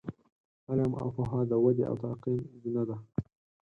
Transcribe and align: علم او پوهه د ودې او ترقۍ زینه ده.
علم 0.67 0.91
او 1.01 1.07
پوهه 1.15 1.41
د 1.51 1.53
ودې 1.63 1.83
او 1.89 1.95
ترقۍ 2.01 2.35
زینه 2.61 2.83
ده. 2.89 2.95